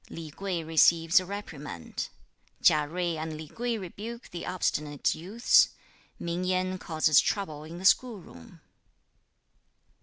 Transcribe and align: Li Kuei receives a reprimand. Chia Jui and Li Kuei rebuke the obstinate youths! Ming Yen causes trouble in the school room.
Li 0.09 0.31
Kuei 0.31 0.63
receives 0.63 1.19
a 1.19 1.25
reprimand. 1.27 2.09
Chia 2.63 2.87
Jui 2.87 3.17
and 3.17 3.37
Li 3.37 3.47
Kuei 3.47 3.77
rebuke 3.77 4.29
the 4.31 4.47
obstinate 4.47 5.13
youths! 5.13 5.75
Ming 6.17 6.43
Yen 6.43 6.79
causes 6.79 7.21
trouble 7.21 7.63
in 7.65 7.77
the 7.77 7.85
school 7.85 8.19
room. 8.19 8.61